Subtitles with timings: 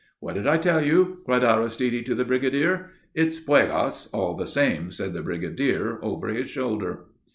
[0.19, 2.89] "What did I tell you?" cried Aristide to the brigadier.
[3.13, 7.05] "It's Puégas, all the same," said the brigadier, over his shoulder.